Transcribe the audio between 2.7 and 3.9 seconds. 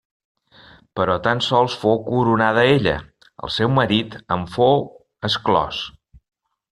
ella, el seu